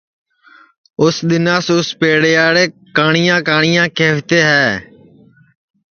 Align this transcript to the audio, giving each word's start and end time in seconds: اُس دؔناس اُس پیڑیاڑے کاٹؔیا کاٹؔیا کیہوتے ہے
اُس 1.01 1.15
دؔناس 1.29 1.67
اُس 1.75 1.87
پیڑیاڑے 1.99 2.63
کاٹؔیا 2.95 3.35
کاٹؔیا 3.47 3.83
کیہوتے 3.97 4.39
ہے 4.49 4.67